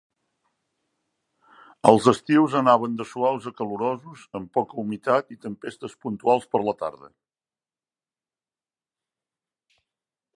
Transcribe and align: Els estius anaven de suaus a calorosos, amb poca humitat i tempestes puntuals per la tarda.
Els 1.89 2.07
estius 2.11 2.55
anaven 2.61 2.95
de 3.01 3.07
suaus 3.09 3.45
a 3.51 3.53
calorosos, 3.59 4.23
amb 4.39 4.49
poca 4.59 4.79
humitat 4.85 5.29
i 5.35 5.37
tempestes 5.47 5.95
puntuals 6.07 6.51
per 6.55 6.63
la 6.69 6.77
tarda. 6.83 7.13